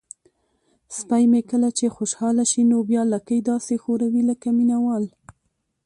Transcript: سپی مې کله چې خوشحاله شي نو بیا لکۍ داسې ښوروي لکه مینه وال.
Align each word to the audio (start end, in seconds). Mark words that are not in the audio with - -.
سپی 0.97 1.23
مې 1.31 1.41
کله 1.51 1.69
چې 1.77 1.93
خوشحاله 1.95 2.43
شي 2.51 2.61
نو 2.71 2.77
بیا 2.89 3.01
لکۍ 3.13 3.39
داسې 3.51 3.73
ښوروي 3.83 4.21
لکه 4.29 4.47
مینه 4.57 4.77
وال. 4.83 5.05